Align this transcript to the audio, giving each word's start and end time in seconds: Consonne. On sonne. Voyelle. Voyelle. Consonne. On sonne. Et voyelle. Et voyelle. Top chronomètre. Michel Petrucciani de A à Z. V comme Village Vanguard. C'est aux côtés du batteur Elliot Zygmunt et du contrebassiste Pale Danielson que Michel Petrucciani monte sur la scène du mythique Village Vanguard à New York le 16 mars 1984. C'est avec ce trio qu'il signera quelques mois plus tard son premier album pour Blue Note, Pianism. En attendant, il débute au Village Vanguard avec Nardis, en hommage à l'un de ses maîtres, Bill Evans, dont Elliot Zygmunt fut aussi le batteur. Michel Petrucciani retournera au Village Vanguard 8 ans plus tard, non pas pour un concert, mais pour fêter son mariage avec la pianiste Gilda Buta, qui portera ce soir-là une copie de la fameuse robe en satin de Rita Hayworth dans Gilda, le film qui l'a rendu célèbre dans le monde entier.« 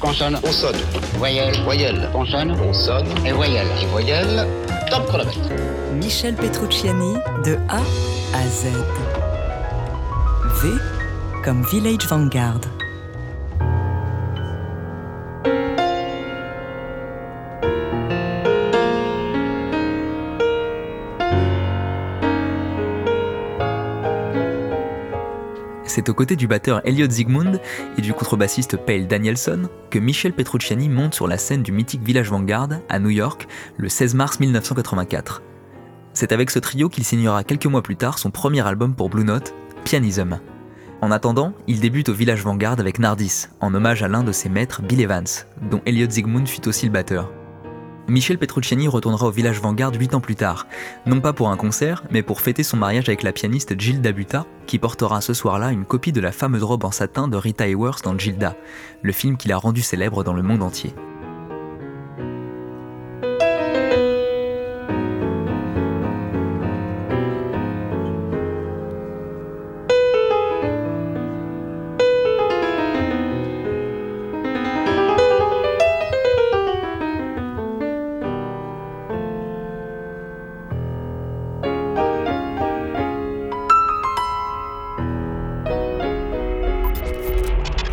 Consonne. 0.00 0.38
On 0.42 0.50
sonne. 0.50 0.76
Voyelle. 1.18 1.54
Voyelle. 1.64 2.08
Consonne. 2.12 2.52
On 2.52 2.72
sonne. 2.72 3.06
Et 3.26 3.32
voyelle. 3.32 3.66
Et 3.82 3.86
voyelle. 3.86 4.46
Top 4.90 5.06
chronomètre. 5.06 5.38
Michel 5.94 6.34
Petrucciani 6.34 7.14
de 7.44 7.56
A 7.68 7.82
à 8.34 8.46
Z. 8.48 8.68
V 10.62 10.68
comme 11.44 11.62
Village 11.64 12.06
Vanguard. 12.08 12.60
C'est 25.92 26.08
aux 26.08 26.14
côtés 26.14 26.36
du 26.36 26.46
batteur 26.46 26.80
Elliot 26.84 27.10
Zygmunt 27.10 27.58
et 27.98 28.00
du 28.00 28.12
contrebassiste 28.12 28.76
Pale 28.76 29.08
Danielson 29.08 29.68
que 29.90 29.98
Michel 29.98 30.32
Petrucciani 30.32 30.88
monte 30.88 31.16
sur 31.16 31.26
la 31.26 31.36
scène 31.36 31.64
du 31.64 31.72
mythique 31.72 32.04
Village 32.04 32.30
Vanguard 32.30 32.68
à 32.88 33.00
New 33.00 33.10
York 33.10 33.48
le 33.76 33.88
16 33.88 34.14
mars 34.14 34.38
1984. 34.38 35.42
C'est 36.12 36.30
avec 36.30 36.52
ce 36.52 36.60
trio 36.60 36.88
qu'il 36.88 37.02
signera 37.02 37.42
quelques 37.42 37.66
mois 37.66 37.82
plus 37.82 37.96
tard 37.96 38.20
son 38.20 38.30
premier 38.30 38.64
album 38.64 38.94
pour 38.94 39.10
Blue 39.10 39.24
Note, 39.24 39.52
Pianism. 39.82 40.38
En 41.00 41.10
attendant, 41.10 41.54
il 41.66 41.80
débute 41.80 42.08
au 42.08 42.14
Village 42.14 42.44
Vanguard 42.44 42.78
avec 42.78 43.00
Nardis, 43.00 43.48
en 43.60 43.74
hommage 43.74 44.04
à 44.04 44.08
l'un 44.08 44.22
de 44.22 44.30
ses 44.30 44.48
maîtres, 44.48 44.82
Bill 44.82 45.00
Evans, 45.00 45.26
dont 45.72 45.82
Elliot 45.86 46.08
Zygmunt 46.08 46.46
fut 46.46 46.68
aussi 46.68 46.86
le 46.86 46.92
batteur. 46.92 47.32
Michel 48.08 48.38
Petrucciani 48.38 48.88
retournera 48.88 49.26
au 49.26 49.30
Village 49.30 49.60
Vanguard 49.60 49.92
8 49.94 50.14
ans 50.14 50.20
plus 50.20 50.34
tard, 50.34 50.66
non 51.06 51.20
pas 51.20 51.32
pour 51.32 51.50
un 51.50 51.56
concert, 51.56 52.02
mais 52.10 52.22
pour 52.22 52.40
fêter 52.40 52.62
son 52.62 52.76
mariage 52.76 53.08
avec 53.08 53.22
la 53.22 53.32
pianiste 53.32 53.78
Gilda 53.78 54.12
Buta, 54.12 54.46
qui 54.66 54.78
portera 54.78 55.20
ce 55.20 55.34
soir-là 55.34 55.70
une 55.70 55.84
copie 55.84 56.12
de 56.12 56.20
la 56.20 56.32
fameuse 56.32 56.64
robe 56.64 56.84
en 56.84 56.90
satin 56.90 57.28
de 57.28 57.36
Rita 57.36 57.66
Hayworth 57.66 58.04
dans 58.04 58.18
Gilda, 58.18 58.56
le 59.02 59.12
film 59.12 59.36
qui 59.36 59.48
l'a 59.48 59.56
rendu 59.56 59.82
célèbre 59.82 60.24
dans 60.24 60.34
le 60.34 60.42
monde 60.42 60.62
entier.« 60.62 60.92